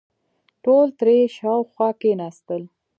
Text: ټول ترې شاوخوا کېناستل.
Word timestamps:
ټول 0.63 0.87
ترې 0.99 1.17
شاوخوا 1.37 1.89
کېناستل. 2.01 2.63